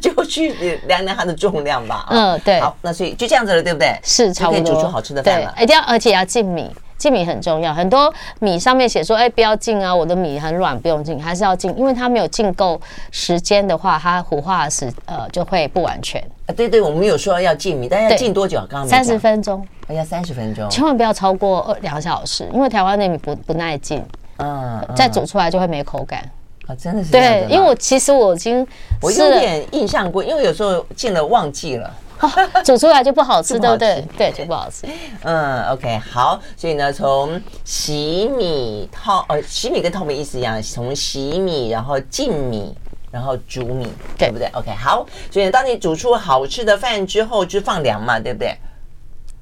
[0.00, 0.52] 就去
[0.86, 2.06] 量量它的重量吧。
[2.10, 2.60] 嗯，对。
[2.60, 3.98] 好，那所以就这样子了，对不对？
[4.04, 4.62] 是，差不多。
[4.62, 5.52] 可以煮出好吃的饭了。
[5.60, 7.74] 一定要，而且要浸米，浸米很重要。
[7.74, 12.80] 很多米上面写说，哎，不要浸啊，我的米很软，不用浸，还是要浸，因为它没有浸够
[13.10, 16.22] 时间的话，它糊化时呃就会不完全。
[16.46, 18.58] 啊，对对，我们有说要浸米，但要浸多久？
[18.70, 19.66] 刚刚三十分钟。
[19.88, 24.04] 要三十分钟，千万不要超过二两小时，因为台湾的米不不耐浸。
[24.38, 26.20] 嗯，再煮出来就会没口感
[26.66, 26.74] 啊！
[26.74, 28.66] 真的是对，因为我其实我已经
[29.00, 31.94] 我有点印象过，因为有时候进了忘记了，
[32.64, 34.04] 煮出来就不好吃， 对不对？
[34.18, 34.86] 对，就不好吃。
[35.22, 42.76] 嗯，OK，好，所以呢，从洗米淘呃洗米跟淘米意思一样，从洗米然后浸米
[43.10, 48.54] 然后煮米，对不对？OK，好，所以当你煮出好吃的饭之后，就放凉嘛，对不对？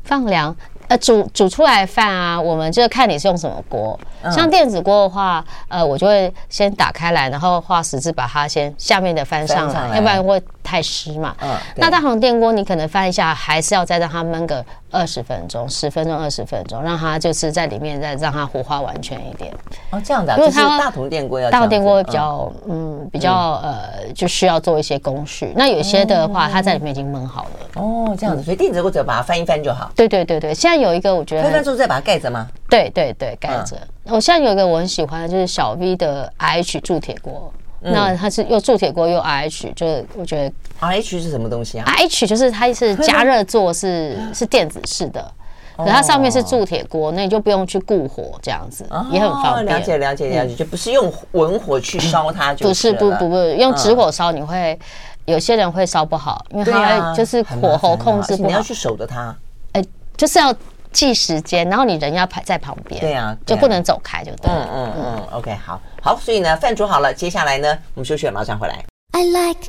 [0.05, 0.55] 放凉。
[0.89, 3.99] 呃，煮煮出来的饭啊，我们就看你是用什么锅。
[4.23, 11.37] 嗯、像电子锅的话，呃，我就会先打开来，然后画十字把它先下面的翻上来要不然会太湿嘛。
[11.41, 11.57] 嗯。
[11.77, 19.53] 那大红电锅你可能翻一下，还是要再让它焖个二十分钟，十分钟、二十分钟，让它就是在里面再让它糊化完全一点。
[19.91, 25.53] 哦，这样的、啊，因为它大同电锅要大同电锅比较嗯，嗯比较呃，就需要做一些工序。
[25.55, 27.83] 那有些的话，它在里面已经焖好了。
[27.83, 29.91] 哦，这样子，所以电子锅只要把它翻一翻就好。
[29.95, 32.49] 对对对对，现在有一个我觉得翻翻之后再把它盖着吗？
[32.71, 33.77] 对对对，盖着。
[34.07, 37.53] 我现在有一个我很喜欢的就是小 V 的 IH 铸铁锅，
[37.93, 45.31] 那它是又铸铁锅又 RH，就是我觉得 RH 是什么东西啊？RH 就是它是加热座，是是电子式的，
[45.77, 49.67] 可它上面是铸铁锅，那你就不用去固火，这样子也很方便。
[49.67, 54.79] 了解了解了解，就不是用文火去烧它，就不是不不不用直火烧，你会
[55.27, 59.37] 有些人会烧不好，因为它会就是火候控制不好，你要去守着它，
[59.73, 59.85] 哎，
[60.17, 60.55] 就是要。
[60.95, 64.51] 记时间，然后你人要排在旁边，对啊，就不能走开，就对。
[64.51, 68.83] 嗯嗯嗯，OK，好，好，所以呢，饭煮好了，接下来呢，我们休息，马上回来。
[69.13, 69.69] I like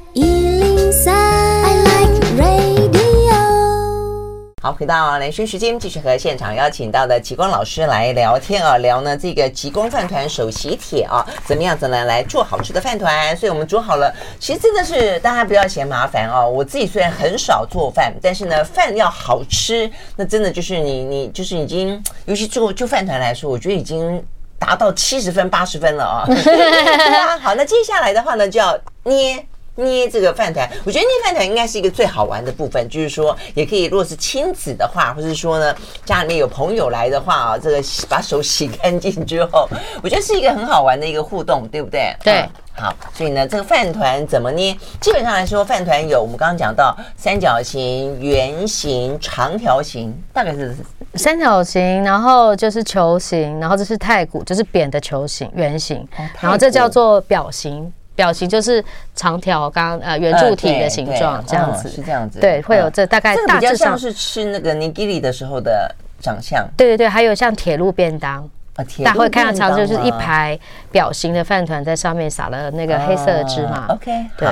[4.66, 13.38] 好，回到兰萱时间，继续和现场邀请到的极光老师来聊天啊，聊呢这个极光饭团首席帖啊，怎么样子呢来做好吃的饭团？
[13.38, 16.50] 所以我们煮好了，其实真的是大家不要嫌麻烦哦。
[16.50, 24.20] 我自己虽然很少做饭，但是呢，饭要好吃，那真的就是你你就是已经，尤其做就饭团来说，我觉得已经
[24.58, 26.26] 达到七十分八十分了啊。
[26.26, 29.46] 对啊，好，那接下来的话呢，就要捏。
[29.76, 39.68] 捏这个饭团，我觉得捏饭团应该是一个最好玩的部分，就是说也可以，如果是亲子的话，或者说呢家里面有朋友来的话啊，这个把手洗干净之后，
[40.02, 42.16] 我觉得是一个很好玩的一个互动，对不对？
[42.24, 42.50] 对、嗯，
[42.84, 44.74] 好，所以呢，这个饭团怎么捏？
[45.02, 50.74] 基本上来说，饭团有我们刚刚讲到三角形、圆形、长条形，大概是
[51.16, 57.92] 三角形，然后就是球形，然后这是太鼓，就是扁的球形、圆形，哦、然后这叫做表形。
[58.16, 68.50] 表情就是长条，刚呃圆柱体的形状，这样子、嗯、是这样子，对，会有这大概大致上是吃那个尼基里的时候的长相，对对对，还有像铁路便当。
[68.76, 70.60] 啊，大家会看到常就是一排
[70.92, 73.86] 表形的饭团在上面撒了那个黑色的芝麻。
[73.88, 74.50] OK，对，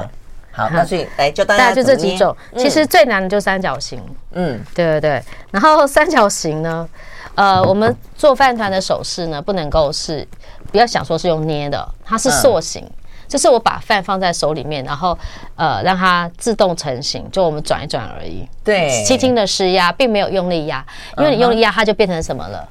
[0.50, 2.34] 好，那所以来教大家，就这几种。
[2.56, 5.24] 其实最难的就是三角形，嗯，对对对。
[5.52, 6.88] 然后三角形呢，
[7.36, 10.26] 呃，我们做饭团的手势呢，不能够是
[10.72, 12.90] 不要想说是用捏的，它是塑形。
[13.34, 15.18] 就是我把饭放在手里面，然后
[15.56, 18.48] 呃让它自动成型，就我们转一转而已。
[18.64, 20.86] 对，轻轻的施压，并没有用力压，
[21.18, 22.70] 因为你用力压它就变成什么了？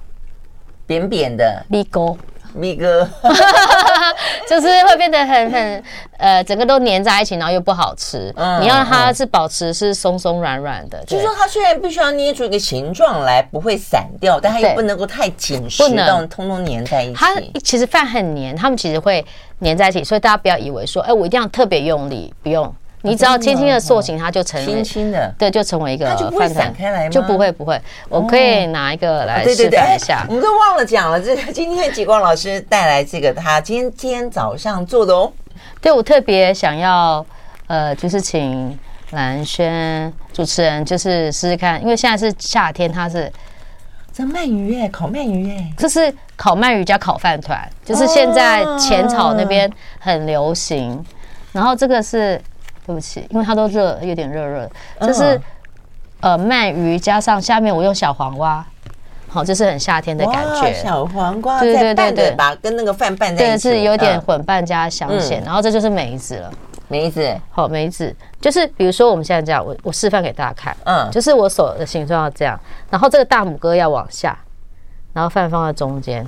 [0.86, 2.16] 扁扁的米糕。
[2.54, 3.08] 米哥，
[4.48, 5.84] 就是会变得很很
[6.18, 8.32] 呃，整个都粘在一起，然后又不好吃。
[8.36, 17.14] 嗯，你要让它是保持是松松软软的，就是说它虽然必须要捏出一个形状来，不会散掉，但它又不能够太紧实，不能通通粘在一起。
[17.14, 17.34] 它
[17.64, 19.24] 其实饭很黏，它们其实会
[19.62, 22.72] 粘在一起，所以大家不要以为说，哎，我一定要特别用力，不用。
[23.04, 27.10] 你只要轻轻的塑形，它就成轻轻的，对，就成为一个饭团，就不会散开来吗？
[27.10, 27.80] 就不会不会。
[28.08, 30.24] 我可以拿一个来示范一下。
[30.28, 35.32] 我们都忘了讲了，这个今天极光老师带来这个，他今天今天早上做的哦。
[35.80, 37.26] 对，我特别想要，
[37.66, 38.78] 呃，就是请
[39.10, 43.30] 兰轩主持人，就是试试看，因为现在是夏天，它是
[44.12, 51.04] 这鳗鱼哎，烤鳗鱼哎，这是烤鳗鱼加烤饭团，就是现在浅草那边很流行。
[51.50, 52.40] 然后这个是。
[52.86, 54.68] 对不起，因为它都热，有点热热。
[55.00, 55.40] 就是
[56.20, 58.64] 呃鳗鱼加上下面我用小黄瓜，
[59.28, 60.72] 好，就是很夏天的感觉。
[60.72, 65.42] 小黄瓜，对对对对，把跟那个饭拌在一起，对，是有点混拌加香咸。
[65.44, 66.52] 然后这就是梅子了，
[66.88, 68.14] 梅子，好，梅子。
[68.40, 72.58] 就是比如说我们现在这样，我我示范给大家看，嗯，就是我手的形状要这样，
[72.90, 74.36] 然后这个大拇哥要往下，
[75.12, 76.26] 然后饭放在中间。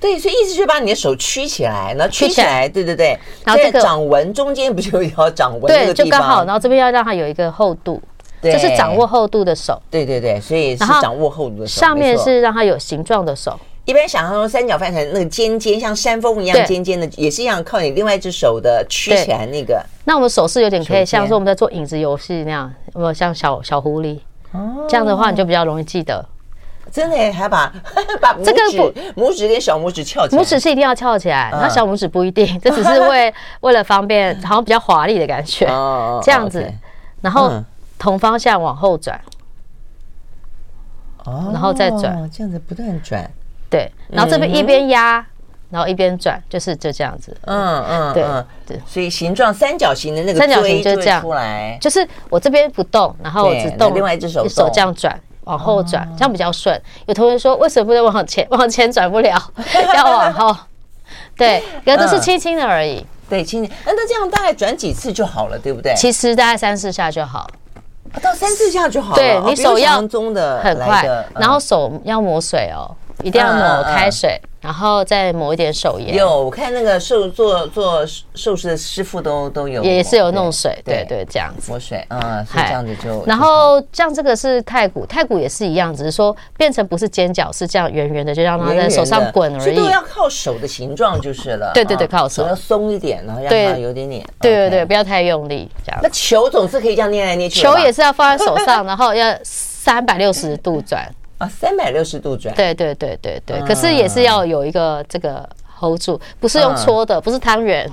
[0.00, 3.18] 对，所以意思就是把你的手曲起来，然后曲起来，对对对。
[3.44, 5.66] 然后这个掌纹中间不就有掌纹？
[5.66, 6.42] 对，就刚好。
[6.44, 8.02] 然后这边要让它有一个厚度，
[8.40, 9.80] 这是掌握厚度的手。
[9.90, 11.80] 对对对，所以是掌握厚度的手。
[11.80, 13.60] 上面是让它有形状的手。
[13.84, 19.84] 一般想象中三角饭团那个尖尖像山峰一样尖尖的，也是一样靠你另外一只手的曲起来那个。
[20.04, 24.18] 那我们手势有点可以像是我们在做影子游戏那样，有没有像小小狐狸？
[24.52, 26.24] 哦，这样的话你就比较容易记得。
[26.90, 27.72] 真的还把
[28.20, 28.60] 把这个
[29.16, 35.66] 拇指跟小拇指翘起来，拇指是一定要翘起来，那小拇指不一定，这只是为 为了方便，好像比较华丽的感觉。
[36.22, 36.70] 这样子，
[37.20, 37.52] 然后
[37.98, 39.20] 同方向往后转，
[41.24, 43.30] 然后再转，这样子不断转。
[43.68, 45.24] 对，然后这边一边压，
[45.70, 47.36] 然后一边转，就是就这样子。
[47.42, 48.24] 嗯嗯，对
[48.66, 51.20] 对，所以形状三角形的那个三角形就是这样。
[51.20, 55.16] 出来，就是我这边不动，然后我只动另外一只手手这样转。
[55.44, 56.80] 往后转，这样比较顺。
[57.06, 58.46] 有同学说，为什么不能往前？
[58.50, 59.40] 往前转不了，
[59.94, 60.56] 要往后。
[61.36, 63.04] 对，有的是轻轻的而已。
[63.28, 63.72] 对，轻轻。
[63.86, 65.94] 那那这样大概转几次就好了，对不对？
[65.94, 67.48] 其实大概三四下就好。
[68.20, 69.14] 到三四下就好了。
[69.14, 71.04] 对，你手要中的很快，
[71.36, 72.90] 然后手要抹水哦，
[73.22, 74.40] 一定要抹开水。
[74.60, 76.14] 然后再抹一点手盐。
[76.14, 78.04] 有，我看那个寿做做
[78.34, 83.24] 寿司的师傅都都有，也是有弄水，对对，这样子抹水，嗯，是这样子就。
[83.24, 89.74] 然后像这个是太鼓，太鼓也是一样，只是说变成不是尖角，是这样圆圆的，就让它在手上滚而已。
[89.74, 91.70] 都要靠手的形状就是了。
[91.72, 92.46] 对对对，靠手。
[92.46, 94.22] 要松一点，然后让它有点点。
[94.42, 95.98] 对对对，不要太用力，这样。
[96.02, 97.62] 那球总是可以这样捏来捏去。
[97.62, 101.10] 球也是要放在手上，然后要三百六十度转。
[101.40, 105.48] 啊，三百六十度转，对对对对对，可是也是要有一个这个
[105.78, 107.90] hold 住，不是用搓的，不是汤圆，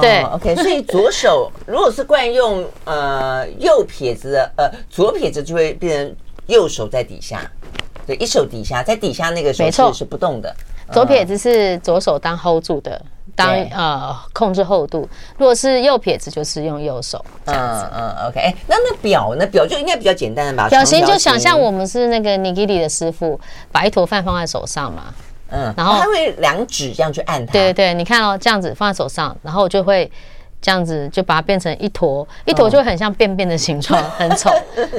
[0.00, 6.16] 对，OK，所以左手 如果是惯用呃右撇子的，呃左撇子就会变成
[6.48, 7.48] 右手在底下，
[8.08, 10.52] 对，一手底下，在底下那个手是是不动的，
[10.90, 13.00] 左撇子是左手当 hold 住的。
[13.34, 17.86] 当呃控制厚度，如果是右撇子，就是用右手这样子。
[17.92, 18.54] 嗯嗯，OK。
[18.66, 19.46] 那那表呢？
[19.46, 20.68] 表就应该比较简单的吧？
[20.68, 23.40] 表型就想象我们是那个 Nigiri 的师傅，
[23.72, 25.14] 把一坨饭放在手上嘛。
[25.50, 27.52] 嗯，然后他会两指这样去按它。
[27.52, 30.10] 对对对，你看哦，这样子放在手上，然后就会。
[30.60, 34.50] 这样子就把它变成一坨，一坨就会很像便便的形状， 很丑。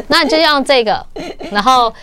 [0.07, 1.05] 那你就用这个，
[1.51, 1.93] 然后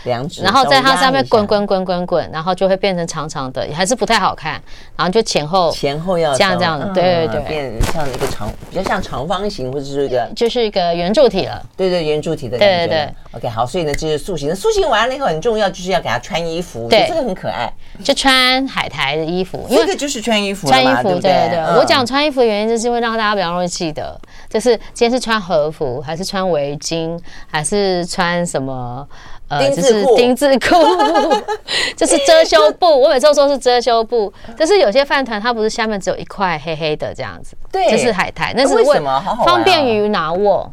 [0.40, 4.60] 然后在它上面滚滚滚滚滚，然后就会变成长长的，还是不太好看。
[4.96, 11.60] 然后就前后前后要这样这样，对对对，变像一个长，比较像长方形或者是一个，就是一个圆柱体了。
[11.76, 12.86] 对对，圆柱体的感觉。
[12.86, 13.14] 对对对。
[13.32, 14.54] OK，好，所以呢，这是塑形。
[14.54, 16.88] 塑形完了以后很重要，就是要给它穿衣服。
[16.88, 19.66] 对，这个很可爱，就穿海苔的衣服。
[19.68, 21.58] 这个就是穿衣服，穿衣服，对对对。
[21.76, 23.47] 我讲穿衣服的原因，就是因为让大家比较。
[23.52, 29.06] 容易记得，就是今天是穿和服，还是穿围巾，还是穿什么？
[29.48, 30.76] 呃，就是丁字裤，
[31.96, 33.00] 就是遮羞布。
[33.00, 39.20] 我每次都说是遮羞布，但是有些饭团它不是下面只有一块黑黑的这样子，对，就是海苔，那是为什么？
[39.46, 40.70] 方便于拿握，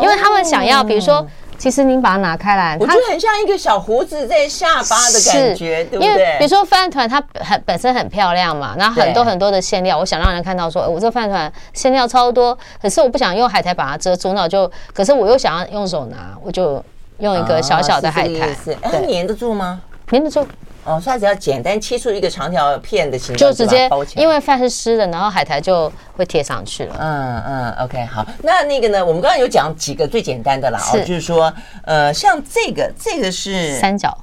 [0.00, 1.26] 因为他们想要，比如说。
[1.58, 6.06] 其实您把它拿开来，我觉得很像一个小胡子在下巴的感觉，对不对？
[6.06, 16.82] 因为比如说饭团它很本身很漂亮嘛，然后很多很多的馅料，我想让人看到说，我这饭团馅料超多，可是我不想用海苔把它遮住，那我就，可是我又想要用手拿，我就
[17.18, 18.48] 用一个小小的海苔，
[18.80, 19.80] 它粘得住吗？
[20.12, 20.46] 粘得住。
[20.88, 24.22] 哦，所以只要简单切出一个长条片的形状，就直接包起来。
[24.22, 26.96] 因为饭是湿的，然后海苔就会贴上去了。
[26.98, 28.26] 嗯嗯，OK，好。
[28.42, 29.04] 那那个呢？
[29.04, 31.52] 我们刚刚有讲几个最简单的啦，哦，就是说，
[31.84, 34.16] 呃，像这个，这个是三角，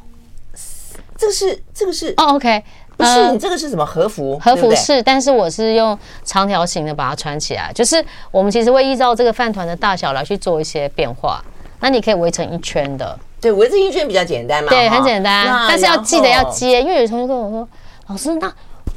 [1.18, 2.64] 这个是这个是哦，OK，
[2.98, 4.40] 不是你这个是什么和服？
[4.40, 11.44] 和服是，但是我是用长条形的把它穿起来，就是我们其实会依照这个饭团的大小来去做一些变化。
[11.80, 13.18] 那你可以围成一圈的。
[13.42, 17.68] 对，围成一圈比较简单嘛，对，很简单，但是要记得要接，因为有同学跟我说，
[18.08, 18.52] 老师，那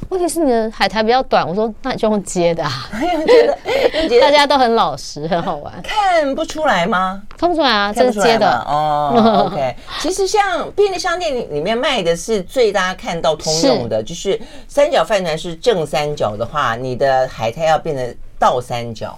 [0.07, 2.89] 问题是你的海苔比较短，我说那你就用接的啊，
[4.07, 7.21] 觉得大家都很老实，很好玩，看不出来吗？
[7.37, 9.45] 看不出来啊，这是接的哦。
[9.51, 19.15] OK，其实像便利商店里面卖的是最大家看到通用的，就是三角饭团是正三角的话，你的海苔要变成倒三角。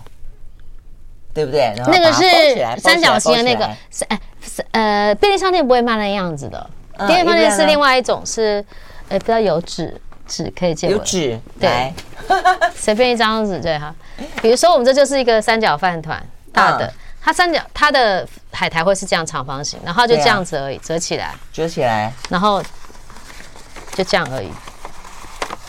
[1.34, 1.74] 对不对？
[1.88, 6.70] 那个是三角形的那个，是哎，是呃，便利商店不会卖那样子的。
[7.08, 8.64] 便利商店是另外一种，是
[9.10, 10.88] 呃，比较有纸纸可以借。
[10.90, 11.94] 有纸，对，
[12.76, 13.94] 随便一张纸对哈。
[14.42, 16.22] 比如说，我们这就是一个三角饭团，
[16.54, 16.92] 大的，
[17.22, 22.62] 它三角它的海苔会是这样长方形，然后就这样子而已，折起来，折起来，然后
[23.94, 24.50] 就这样而已。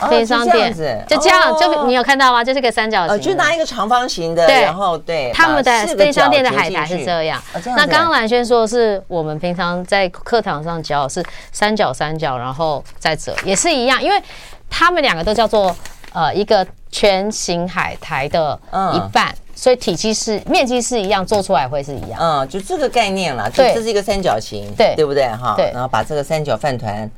[0.08, 0.72] 便利商店
[1.06, 2.42] 就这样，就你有看到吗？
[2.42, 7.42] 就是个三角形，就拿一个长方形的，然后对，他们的便利商店的海苔是这样。
[7.76, 14.22] 那刚刚兰萱说的是我们平常在课堂上教是三角三角，然后再折，也是一样，因为
[14.68, 15.74] 他们两个都叫做
[16.12, 18.58] 呃一个全形海苔的
[18.94, 22.18] 一半，所以体积是面积是一样，做出来会是一样。
[22.20, 25.54] 嗯，就这个概念啦，就这是一个三角形，对，对不对哈？
[25.56, 27.10] 对，然后把这个三角饭团。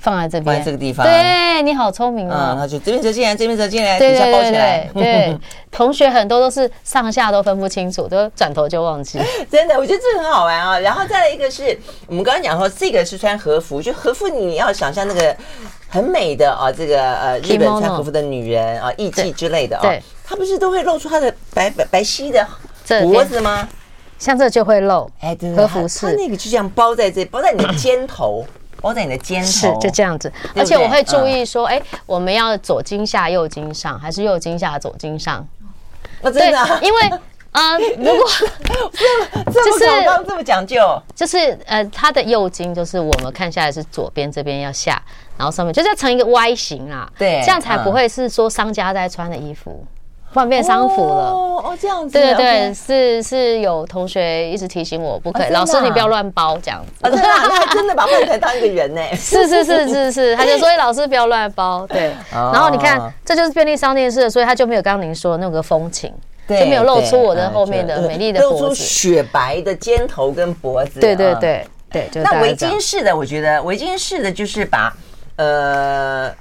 [0.00, 1.06] 放在这边，放在这个地方。
[1.06, 2.34] 对，你好聪明哦。
[2.34, 4.90] 嗯，那就这边折进来，这边折进来，底下包起来。
[4.94, 5.38] 对，
[5.70, 9.20] 同学很多都是上下都分不清楚，都转头就忘记。
[9.50, 10.78] 真的，我觉得这个很好玩啊。
[10.78, 15.36] 然后再来一个是我们刚刚讲说，这个是穿和服，就和服你要想象那个
[15.88, 22.46] 很美的啊，这个呃日本穿和服的女人啊，艺妓之类的啊，对，她不是都会露出她的白白白皙的
[23.02, 23.68] 脖子吗？
[24.18, 25.10] 像这就会露。
[25.20, 26.06] 哎，对，和服是。
[26.06, 28.46] 它那个就这样包在这，包在你的肩头。
[28.80, 35.46] 包在你的肩头，是就这样子，而且我会注意说，哎，我们要左襟下右襟上，还是右襟下左襟上？
[36.22, 37.00] 真的，因为
[37.52, 38.24] 啊， 如果
[39.46, 45.02] 这这就是刚刚这么讲究，就是呃，它的右襟就是我们看下来是左边这边要下，
[45.36, 49.84] 然后上面就是要成一个 Y 型啦，对，这样才不会是说商家在穿的衣服。
[50.32, 57.06] 换变商服了哦哦，这样子，对对对、是是有同学一直提醒我不可以，啊、老师你不要乱包这样子。
[57.06, 59.02] 啊，真的，他还真的把饭团当一个人呢。
[59.16, 62.12] 是是是是是，他就说老师不要乱包， 对。
[62.30, 66.12] 然后你看，这就是便利商店式的，所以他就没有刚刚您说的那个风情，
[66.48, 71.00] 就没有露出我的后面的美丽的脖子，露出雪白的肩头跟脖子。
[71.00, 74.96] 对对对对，就那围巾式的，我觉得围巾式的就是把
[75.36, 76.32] 呃。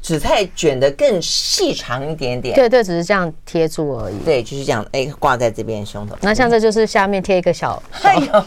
[0.00, 4.18] 紫菜卷得更细长一点点，对对，只是这样贴住而已。
[4.24, 6.16] 对，就是这样，哎，挂在这边胸口。
[6.22, 8.44] 那像这就是下面贴一个小， 哎呦，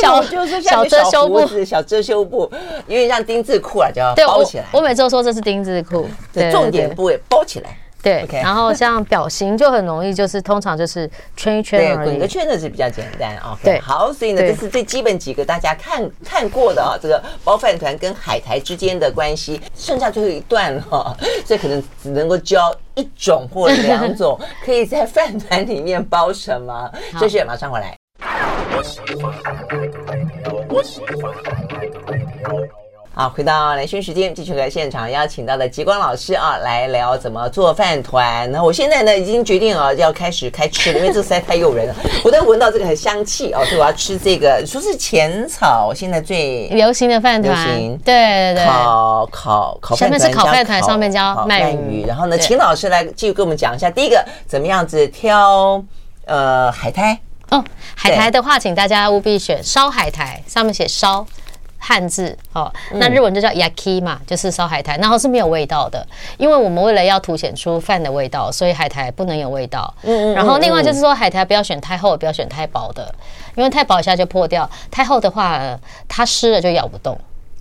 [0.00, 2.50] 小 就是小遮羞布，小遮羞布，
[2.86, 4.64] 有点像丁字裤啊，就要包起来。
[4.72, 7.76] 我每次都说这是丁字裤，对，重点部位包起来。
[8.02, 8.42] 对，Okay.
[8.42, 13.56] 然后像表型就很容易，就是通常就是圈一圈而已，滚个圈的是比较简单啊。
[13.60, 26.90] Okay, 对，好，所以呢，这是最基本几个大家看看过的啊，这个包饭团跟海苔之间的关系，剩下最后一段哈， 所以可能只能够教一种或两种， 可以在饭团里面包什么。
[27.20, 27.96] 谢谢马上回来。
[33.14, 38.50] 好，回到兰萱时间，继续和现场邀请到的极光老师啊，来聊怎么做饭团。
[38.50, 41.94] 那我现在呢，已经决定啊，要开始开吃了，因为这实在太诱人了。
[42.24, 44.64] 我都闻到这个很香气哦，所以我要吃这个。
[44.66, 47.54] 说是浅草现在最流行的饭团，
[47.98, 52.06] 对对对，烤烤烤饭团，下面是烤饭团，上面加鳗鱼。
[52.06, 55.84] 然后呢，请老师来继续跟我们讲一下，第一个怎么样子挑
[56.24, 57.62] 呃海苔哦，
[57.94, 61.26] 海苔的话，请大家务必选烧海苔，上面写烧。
[61.84, 66.06] 汉字哦，那日文就叫 yaki 嘛，就是烧海苔，然后是没有味道的，
[66.38, 69.92] 因为我们为了要凸显出饭的味道，所以海苔不能有味道。
[70.02, 70.34] 嗯嗯。
[70.34, 73.12] 然后另外就是说，海苔不要选太厚，不要选太薄的，
[73.56, 75.60] 因为太薄一下就破掉，太厚的话
[76.06, 77.18] 它湿了就咬不动。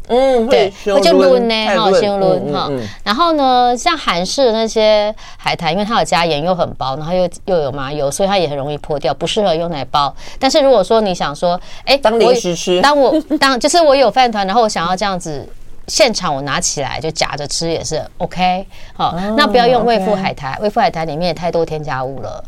[0.07, 2.69] 嗯，对，我就抡呢，哈，先抡哈。
[3.03, 10.13] 然后呢，像韩式的那些海苔，因为它有加盐又很薄，然后又又有麻油，所以它也很容易破掉，不适合用来包。
[10.37, 15.47] 但是如果说你想说，哎，当零食吃，当我当就是我有饭团，然后我想要这样子
[15.87, 18.65] 现场我拿起来就夹着吃也是 OK。
[18.93, 22.43] 好，那不要用味富海苔，味富海苔里面也太多添加物了。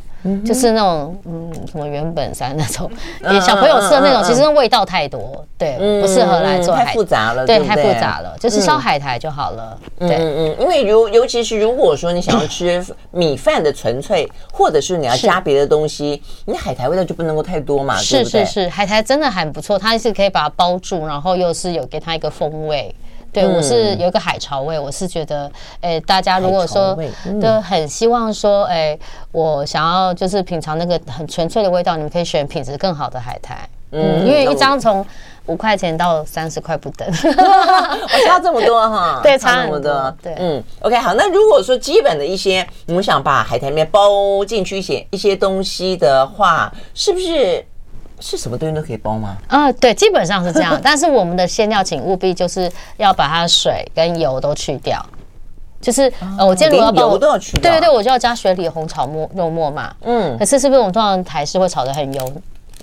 [0.46, 2.90] 就是那种嗯，什么原本山那种，
[3.22, 6.86] 给小朋友吃的那种，其实味道太多，对，不适合来做海。
[6.86, 9.78] 太复杂了，对，太复杂了，就是烧海苔就好了。
[10.00, 22.94] 对，嗯嗯，因为如尤其是如果说你想要吃米饭的纯粹，或者是你要加别的东西，你海苔味道就不能够太多嘛，是是是，海苔真的很不错，它是可以把它包住，然后又是有给它一个风味。
[23.34, 26.96] 对，我是有一个海潮味，我是觉得，哎，大家如果说
[27.42, 28.98] 都很希望说，哎，
[29.32, 35.04] 我想要就是品尝那个很纯粹的味道，你们可以选品质更好的海苔，嗯，因为一张从
[35.48, 47.66] 五块钱到三十块不等， 我差这么多哈， 对，差那么多，对，嗯，OK，好，那如果说基本的一些，我们想把海苔里面包进去一些一些东西的话，是不是？
[48.26, 49.36] 是什么东西都可以包吗？
[49.50, 50.80] 啊、呃，对，基本上是这样。
[50.82, 55.06] 但是我们的馅料，请务必就是要把它的水跟油都去掉。
[55.82, 56.04] 就是
[56.38, 57.70] 呃，我今天如果要包，油都要去掉。
[57.70, 59.94] 对对对，我就要加雪里红炒末肉末嘛。
[60.04, 60.38] 嗯。
[60.38, 62.32] 可是是不是我们通常台式会炒的很油？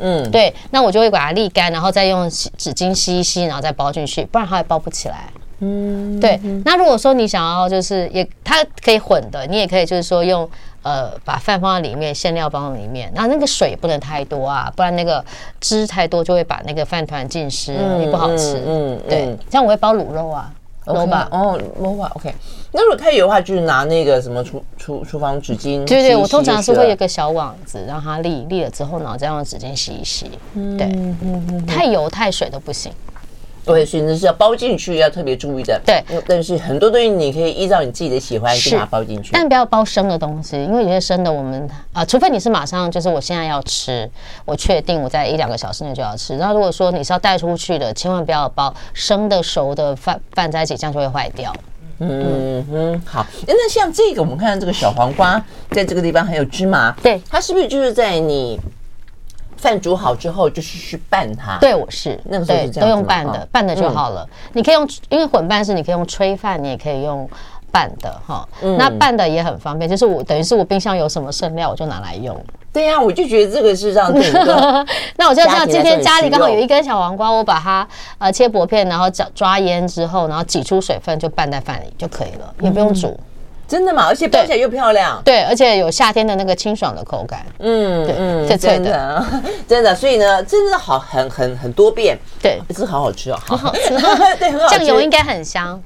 [0.00, 0.54] 嗯，对。
[0.70, 5.24] 那我就会把它沥干，然后再用纸巾吸一吸，然后再包进去，不然它也包不起来。
[5.60, 6.38] 嗯，对。
[6.66, 10.46] 那如果说你想要就是也它可以混的，你也可以就是说用。
[10.82, 15.22] 呃，把饭放在里面，馅料放在里面，然后那个水不能太多啊，不然那个
[15.60, 18.62] 汁太多就会把那个饭团浸湿，也不好吃。
[18.66, 20.50] 嗯，对，像我会包卤肉啊，
[20.86, 22.34] 萝卜，哦，萝卜，OK。
[22.72, 25.84] 那如果太油的话，就是拿那个什么厨厨厨房纸巾。
[25.84, 30.30] 对对，我通常是会有一个小网子，让它沥沥了之后，然后再用纸巾洗一洗。
[30.78, 30.88] 对，
[31.66, 32.92] 太油太水都不行。
[33.72, 35.80] 对，所以那是要包进去，要特别注意的。
[35.86, 44.10] 对，但是很多东西你可以依照你自己的喜欢去把它包进去，但不要包生的东西，因为有些生的我们啊，除非你是马上就是我现在要吃，
[44.44, 46.36] 我确定我在一两个小时内就要吃。
[46.36, 51.52] 然后如果说你是要带出去的，千万不要包生的、熟的饭饭在一起，这样就会坏掉。
[52.00, 53.26] 嗯哼，好。
[53.46, 55.40] 那像这个，我们看到这个小黄瓜，
[55.70, 58.58] 在这个地方还有芝麻，对，它是不是就是在你？
[59.60, 64.26] 饭煮好之后就是去拌它，对，我是那个时候都用拌的，拌的就好了。
[64.54, 67.28] 你可以用，因为混拌是你可以用炊饭，你也可以用
[67.70, 68.48] 拌的哈。
[68.78, 72.34] 那拌的也很方便，就是我等于是我冰箱有什么剩料，我就拿来用。
[72.72, 74.86] 对呀，我就觉得这个是让整个。
[75.16, 77.86] 那我就像今天家里刚好有一根小黄瓜，我把它
[78.18, 83.18] 呃切薄片，然后抓抓腌之后，然后挤出水分就拌在饭里就可以了，也不用煮。
[83.70, 84.06] 真的吗？
[84.08, 89.26] 而且包起来又漂亮，对，而且有夏天的那个清爽的口感，嗯对嗯，脆脆的，真的，
[89.68, 93.90] 真的，所以呢，真的好，很很很多变，对，这好好吃哦，好好吃，
[94.40, 95.80] 对，很好吃，酱油应该很香，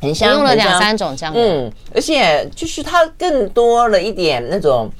[0.00, 4.90] 很香，用了两三种酱油，嗯，而且就是它更多了一点那种。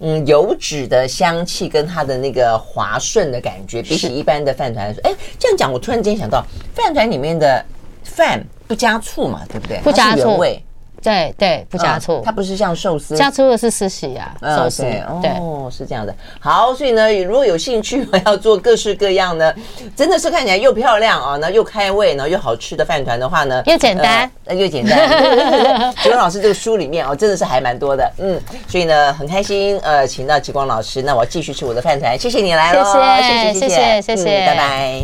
[0.00, 7.64] 嗯，油脂的香气跟它的那个滑顺的感觉，比起一般的饭团来说，哎，这样讲，我突然间想到，饭团里面的
[8.02, 9.78] 饭不加醋嘛，对不对？
[9.84, 10.36] 不加醋。
[10.36, 10.62] 味。
[11.04, 14.34] 对对，不加醋，它不是像寿司，加醋的是寿喜呀。
[14.56, 16.14] 寿司，哦，是这样的。
[16.40, 19.54] 好，所以呢，如果有兴趣我要做各式各样的，
[19.94, 25.92] 真的是看起来又漂亮啊，那又开胃，然后又好吃的饭团的话呢，又简单，那 又简单。
[26.02, 32.82] 极光老师这个书里面哦，真的是还蛮多的，嗯，所以呢很开心，呃，请到极光老师，那我继续吃我的饭团，谢谢你来喽，
[33.20, 35.02] 谢谢谢谢谢谢，拜拜。